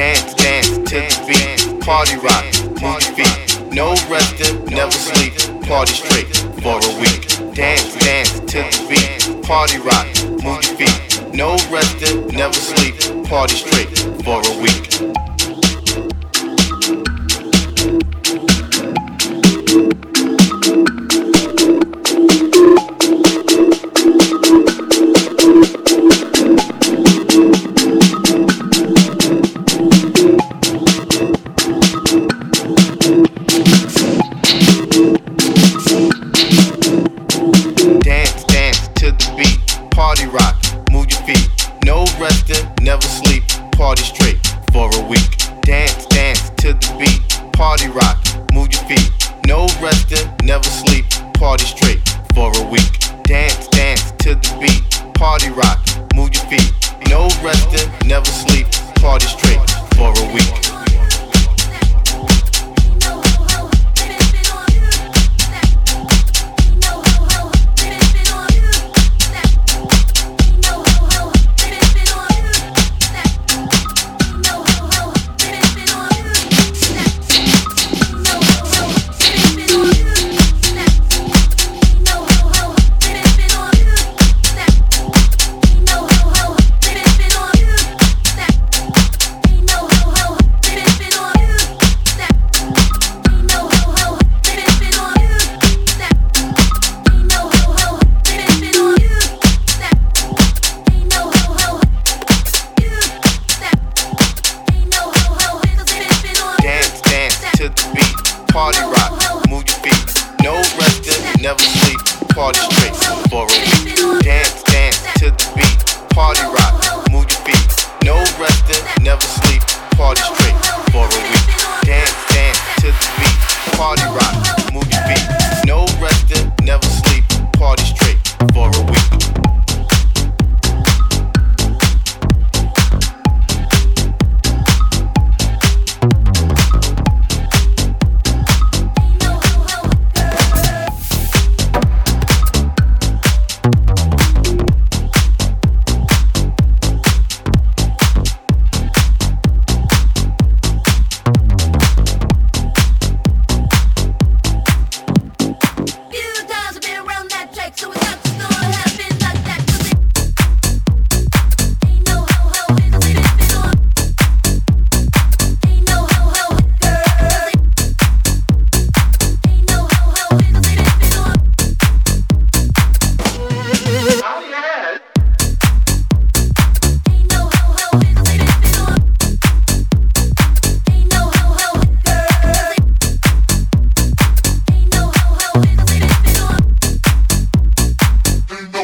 [0.00, 1.84] Dance, dance to the beat.
[1.84, 2.46] Party rock,
[2.80, 3.60] move your feet.
[3.70, 5.34] No resting, never sleep.
[5.68, 7.28] Party straight for a week.
[7.54, 9.44] Dance, dance to the beat.
[9.44, 10.06] Party rock,
[10.42, 11.34] move your feet.
[11.34, 12.96] No resting, never sleep.
[13.28, 13.90] Party straight
[14.24, 15.29] for a week.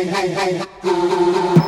[0.08, 1.65] hey, hey, hey.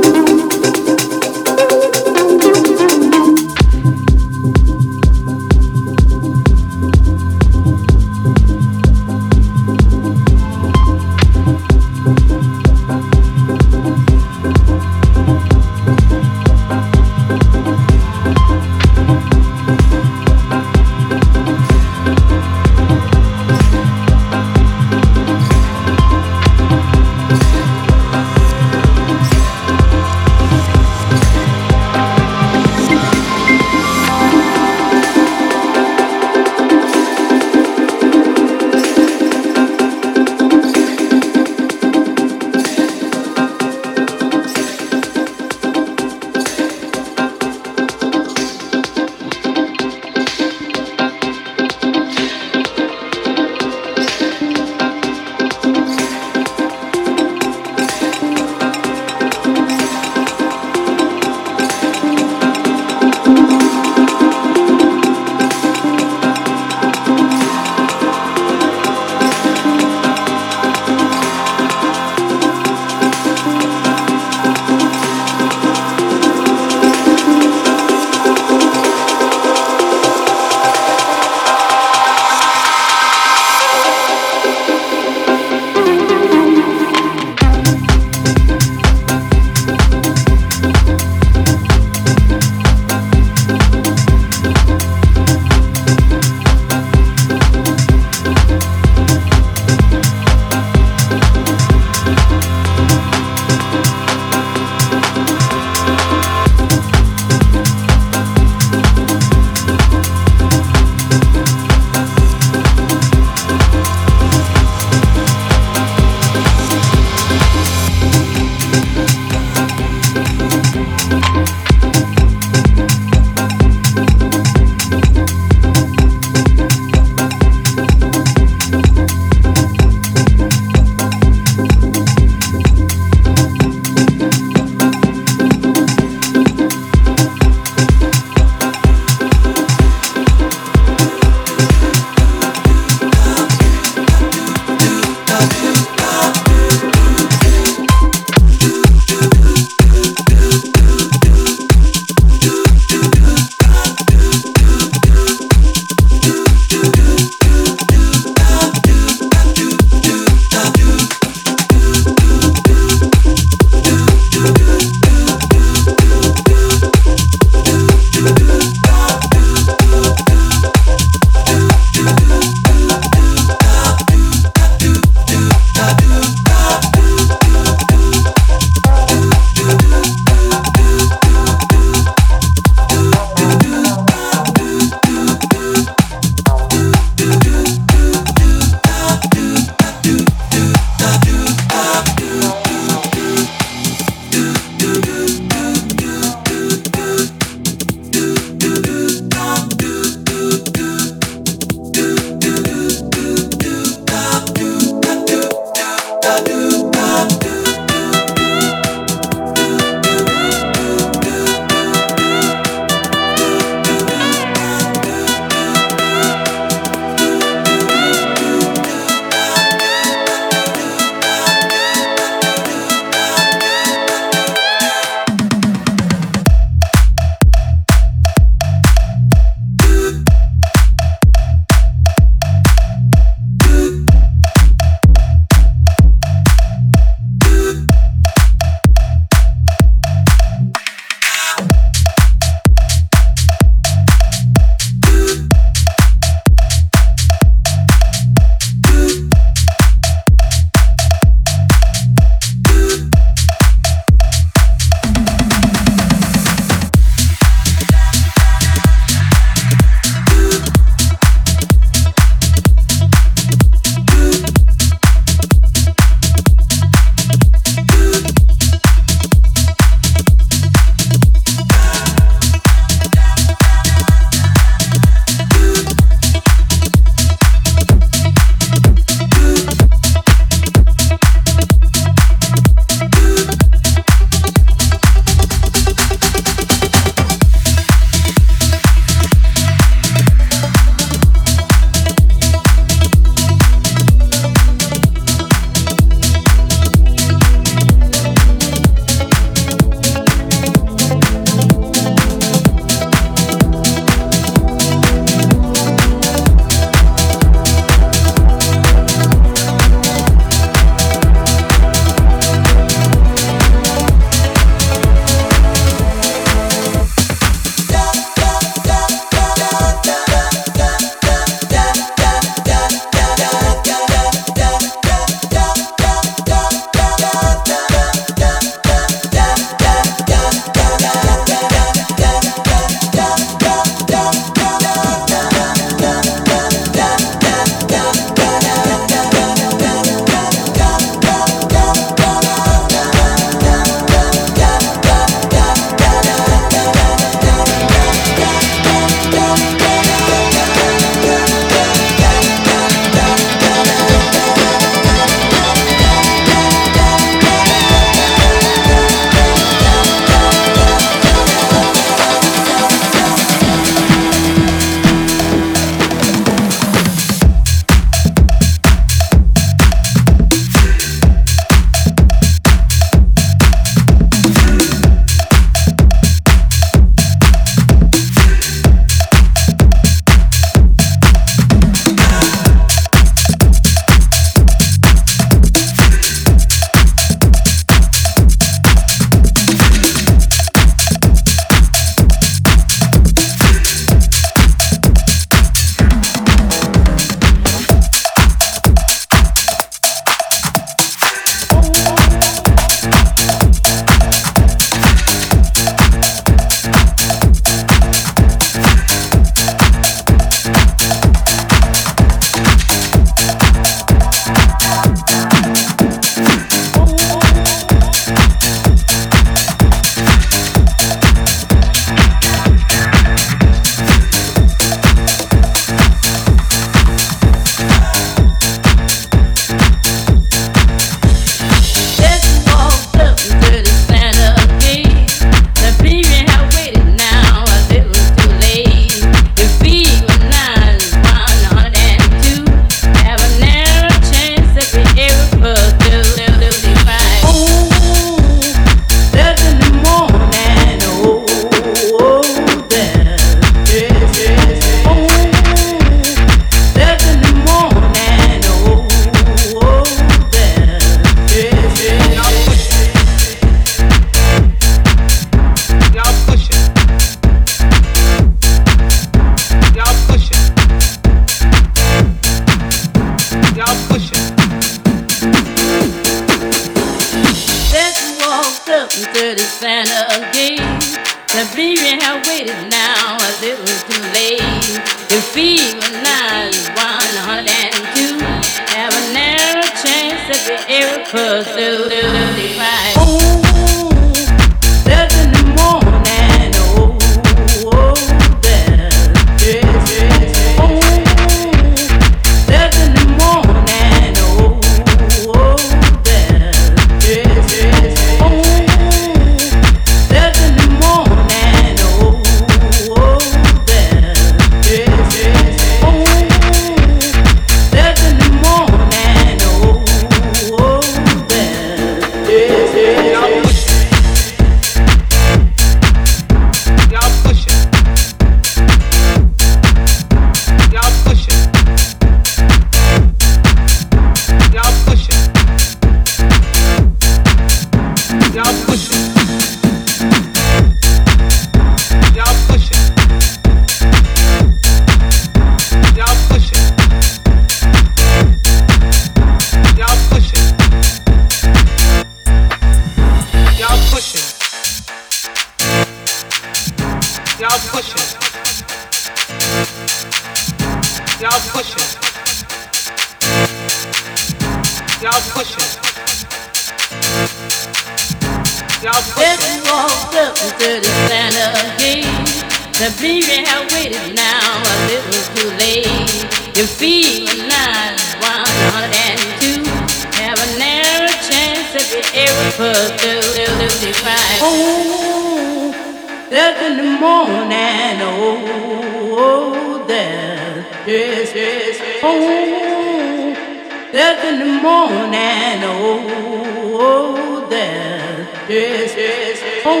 [598.68, 599.82] yes, yes, yes.
[599.84, 600.00] Oh,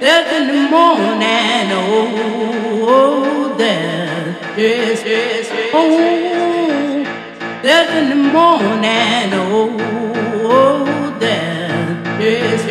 [0.00, 5.70] there's in the morning, oh, there, yes, yes, yes.
[5.72, 5.88] Oh,
[7.62, 9.76] there's in the morning, oh,
[10.50, 12.69] oh there, yes.